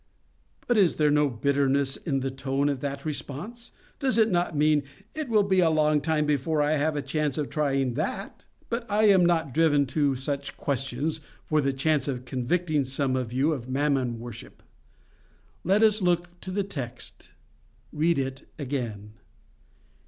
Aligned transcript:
But 0.65 0.79
is 0.79 0.95
there 0.95 1.11
no 1.11 1.29
bitterness 1.29 1.95
in 1.95 2.21
the 2.21 2.31
tone 2.31 2.69
of 2.69 2.79
that 2.79 3.05
response? 3.05 3.71
Does 3.99 4.17
it 4.17 4.31
not 4.31 4.57
mean, 4.57 4.81
'It 5.13 5.29
will 5.29 5.43
be 5.43 5.59
a 5.59 5.69
long 5.69 6.01
time 6.01 6.25
before 6.25 6.59
I 6.59 6.71
have 6.71 6.95
a 6.95 7.03
chance 7.03 7.37
of 7.37 7.51
trying 7.51 7.93
THAT?'—But 7.93 8.89
I 8.89 9.03
am 9.09 9.23
not 9.23 9.53
driven 9.53 9.85
to 9.93 10.15
such 10.15 10.57
questions 10.57 11.21
for 11.45 11.61
the 11.61 11.71
chance 11.71 12.07
of 12.07 12.25
convicting 12.25 12.83
some 12.83 13.15
of 13.15 13.31
you 13.31 13.53
of 13.53 13.69
Mammon 13.69 14.17
worship. 14.19 14.63
Let 15.63 15.83
us 15.83 16.01
look 16.01 16.39
to 16.41 16.49
the 16.49 16.63
text. 16.63 17.29
Read 17.93 18.17
it 18.17 18.49
again. 18.57 19.13